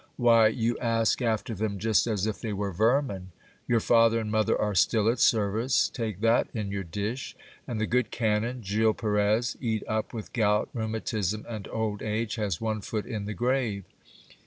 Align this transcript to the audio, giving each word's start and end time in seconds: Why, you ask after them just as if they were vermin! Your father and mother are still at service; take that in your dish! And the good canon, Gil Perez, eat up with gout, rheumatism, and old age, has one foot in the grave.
Why, 0.17 0.47
you 0.47 0.79
ask 0.79 1.21
after 1.21 1.53
them 1.53 1.77
just 1.77 2.07
as 2.07 2.25
if 2.25 2.41
they 2.41 2.53
were 2.53 2.71
vermin! 2.71 3.29
Your 3.67 3.79
father 3.79 4.19
and 4.19 4.31
mother 4.31 4.59
are 4.59 4.73
still 4.73 5.07
at 5.09 5.19
service; 5.19 5.89
take 5.93 6.21
that 6.21 6.47
in 6.55 6.71
your 6.71 6.83
dish! 6.83 7.35
And 7.67 7.79
the 7.79 7.85
good 7.85 8.09
canon, 8.09 8.63
Gil 8.67 8.95
Perez, 8.95 9.55
eat 9.61 9.83
up 9.87 10.11
with 10.11 10.33
gout, 10.33 10.69
rheumatism, 10.73 11.45
and 11.47 11.67
old 11.67 12.01
age, 12.01 12.33
has 12.37 12.59
one 12.59 12.81
foot 12.81 13.05
in 13.05 13.25
the 13.25 13.35
grave. 13.35 13.83